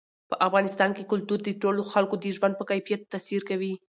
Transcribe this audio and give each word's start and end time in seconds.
په 0.29 0.35
افغانستان 0.47 0.89
کې 0.95 1.09
کلتور 1.11 1.39
د 1.43 1.49
ټولو 1.61 1.81
خلکو 1.93 2.15
د 2.19 2.25
ژوند 2.37 2.53
په 2.57 2.65
کیفیت 2.71 3.01
تاثیر 3.13 3.41
کوي. 3.49 3.73